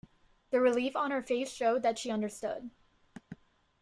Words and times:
The 0.49 0.59
relief 0.59 0.95
on 0.95 1.11
her 1.11 1.21
face 1.21 1.51
showed 1.51 1.83
that 1.83 1.99
she 1.99 2.09
understood. 2.09 2.71